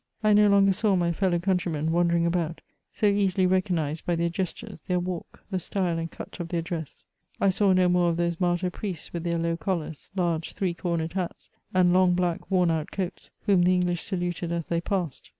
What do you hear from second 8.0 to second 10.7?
of those martyr priests, with their low collars, large